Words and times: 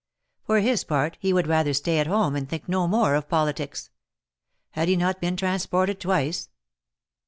For 0.45 0.61
his 0.61 0.83
part 0.83 1.15
he 1.19 1.31
would 1.31 1.45
rather 1.45 1.75
stay 1.75 1.99
at 1.99 2.07
home, 2.07 2.35
and 2.35 2.49
think 2.49 2.67
no 2.67 2.87
more 2.87 3.13
of 3.13 3.29
politics. 3.29 3.91
Had 4.71 4.87
he 4.87 4.95
not 4.95 5.21
been 5.21 5.37
transported 5.37 5.99
twice? 5.99 6.49